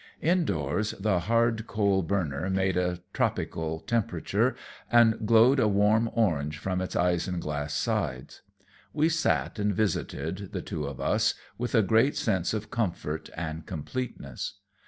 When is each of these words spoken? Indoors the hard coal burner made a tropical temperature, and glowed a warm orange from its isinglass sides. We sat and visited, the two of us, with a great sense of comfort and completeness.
Indoors 0.23 0.93
the 0.99 1.19
hard 1.29 1.67
coal 1.67 2.01
burner 2.01 2.49
made 2.49 2.75
a 2.75 3.01
tropical 3.13 3.79
temperature, 3.81 4.55
and 4.91 5.27
glowed 5.27 5.59
a 5.59 5.67
warm 5.67 6.09
orange 6.13 6.57
from 6.57 6.81
its 6.81 6.95
isinglass 6.95 7.75
sides. 7.75 8.41
We 8.93 9.09
sat 9.09 9.59
and 9.59 9.75
visited, 9.75 10.53
the 10.53 10.61
two 10.63 10.85
of 10.87 10.99
us, 10.99 11.35
with 11.59 11.75
a 11.75 11.83
great 11.83 12.17
sense 12.17 12.51
of 12.51 12.71
comfort 12.71 13.29
and 13.37 13.67
completeness. 13.67 14.55